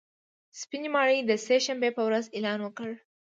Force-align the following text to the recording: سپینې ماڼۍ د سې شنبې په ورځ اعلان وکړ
سپینې 0.59 0.89
ماڼۍ 0.95 1.19
د 1.23 1.31
سې 1.45 1.57
شنبې 1.65 1.89
په 1.95 2.01
ورځ 2.07 2.25
اعلان 2.35 2.59
وکړ 2.61 2.89